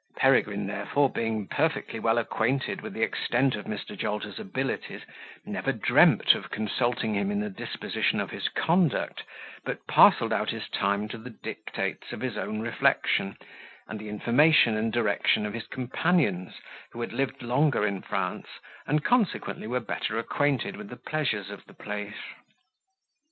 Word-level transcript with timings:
Peregrine, 0.15 0.65
therefore, 0.65 1.11
being 1.11 1.47
perfectly 1.47 1.99
well 1.99 2.17
acquainted 2.17 2.81
with 2.81 2.93
the 2.93 3.03
extent 3.03 3.53
of 3.55 3.65
Mr. 3.67 3.95
Jolter's 3.95 4.39
abilities, 4.39 5.01
never 5.45 5.71
dreamt 5.71 6.33
of 6.33 6.49
consulting 6.49 7.13
him 7.13 7.29
in 7.29 7.39
the 7.39 7.51
disposition 7.51 8.19
of 8.19 8.31
his 8.31 8.49
conduct, 8.49 9.21
but 9.63 9.85
parcelled 9.85 10.33
out 10.33 10.49
his 10.49 10.67
time 10.69 11.07
to 11.09 11.19
the 11.19 11.29
dictates 11.29 12.11
of 12.11 12.21
his 12.21 12.35
own 12.35 12.61
reflection, 12.61 13.37
and 13.87 13.99
the 13.99 14.09
information 14.09 14.75
and 14.75 14.91
direction 14.91 15.45
of 15.45 15.53
his 15.53 15.67
companions, 15.67 16.55
who 16.93 17.01
had 17.01 17.13
lived 17.13 17.43
longer 17.43 17.85
in 17.85 18.01
France, 18.01 18.47
and 18.87 19.03
consequently 19.05 19.67
were 19.67 19.79
better 19.79 20.17
acquainted 20.17 20.77
with 20.77 20.89
the 20.89 20.95
pleasures 20.97 21.51
of 21.51 21.63
the 21.67 21.75
place. 21.75 22.15